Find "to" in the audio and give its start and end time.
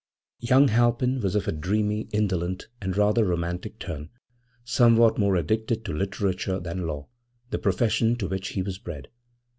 5.85-5.93, 8.15-8.27